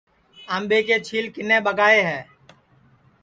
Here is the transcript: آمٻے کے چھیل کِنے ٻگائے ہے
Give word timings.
آمٻے 0.55 0.79
کے 0.87 0.95
چھیل 1.05 1.25
کِنے 1.35 1.57
ٻگائے 1.65 2.01
ہے 2.09 2.19